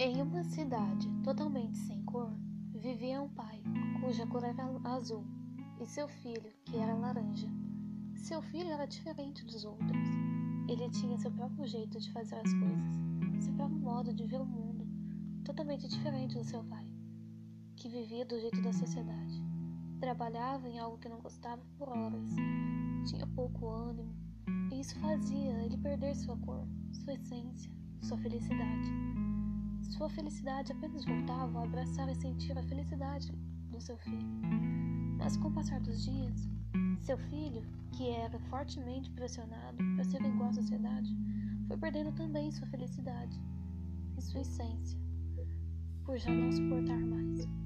Em 0.00 0.22
uma 0.22 0.44
cidade 0.44 1.08
totalmente 1.24 1.76
sem 1.76 2.00
cor, 2.04 2.30
vivia 2.72 3.20
um 3.20 3.28
pai 3.28 3.60
cuja 4.00 4.24
cor 4.28 4.44
era 4.44 4.64
azul 4.84 5.24
e 5.80 5.86
seu 5.86 6.06
filho, 6.06 6.52
que 6.64 6.76
era 6.76 6.94
laranja. 6.94 7.48
Seu 8.14 8.40
filho 8.40 8.70
era 8.70 8.86
diferente 8.86 9.44
dos 9.44 9.64
outros. 9.64 10.06
Ele 10.68 10.88
tinha 10.90 11.18
seu 11.18 11.32
próprio 11.32 11.66
jeito 11.66 11.98
de 11.98 12.12
fazer 12.12 12.36
as 12.36 12.54
coisas, 12.54 13.44
seu 13.44 13.52
próprio 13.54 13.80
modo 13.80 14.14
de 14.14 14.24
ver 14.24 14.40
o 14.40 14.46
mundo, 14.46 14.86
totalmente 15.44 15.88
diferente 15.88 16.38
do 16.38 16.44
seu 16.44 16.62
pai, 16.62 16.86
que 17.74 17.88
vivia 17.88 18.24
do 18.24 18.38
jeito 18.38 18.62
da 18.62 18.72
sociedade. 18.72 19.42
Trabalhava 19.98 20.68
em 20.68 20.78
algo 20.78 20.98
que 20.98 21.08
não 21.08 21.20
gostava 21.20 21.60
por 21.76 21.88
horas, 21.88 22.30
tinha 23.04 23.26
pouco 23.26 23.68
ânimo, 23.68 24.14
e 24.72 24.78
isso 24.78 24.96
fazia 25.00 25.60
ele 25.64 25.76
perder 25.76 26.14
sua 26.14 26.36
cor, 26.36 26.64
sua 26.92 27.14
essência, 27.14 27.72
sua 28.00 28.16
felicidade. 28.18 29.07
Sua 29.98 30.08
felicidade 30.08 30.70
apenas 30.70 31.04
voltava 31.04 31.58
a 31.58 31.64
abraçar 31.64 32.08
e 32.08 32.14
sentir 32.14 32.56
a 32.56 32.62
felicidade 32.62 33.32
do 33.68 33.80
seu 33.80 33.98
filho. 33.98 34.28
Mas 35.18 35.36
com 35.36 35.48
o 35.48 35.52
passar 35.52 35.80
dos 35.80 36.04
dias, 36.04 36.48
seu 37.00 37.18
filho, 37.18 37.60
que 37.90 38.08
era 38.08 38.38
fortemente 38.38 39.10
pressionado 39.10 39.76
para 39.96 40.04
ser 40.04 40.22
igual 40.22 40.50
à 40.50 40.52
sociedade, 40.52 41.10
foi 41.66 41.76
perdendo 41.78 42.12
também 42.12 42.52
sua 42.52 42.68
felicidade 42.68 43.42
e 44.16 44.22
sua 44.22 44.40
essência, 44.40 44.96
por 46.04 46.16
já 46.16 46.32
não 46.32 46.52
suportar 46.52 47.00
mais. 47.00 47.57